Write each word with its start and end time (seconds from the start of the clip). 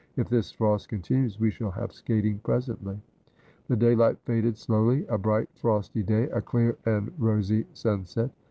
If 0.15 0.29
this 0.29 0.51
frost 0.51 0.89
continues 0.89 1.39
we 1.39 1.51
shall 1.51 1.69
have 1.69 1.93
skating 1.93 2.39
presently.' 2.39 2.99
The 3.67 3.75
daylight 3.75 4.17
faded 4.25 4.57
slowly; 4.57 5.05
a 5.05 5.19
bright 5.19 5.47
frosty 5.53 6.01
day, 6.01 6.23
a 6.31 6.41
clear 6.41 6.75
and 6.87 7.13
rosy 7.19 7.67
sunset. 7.73 8.31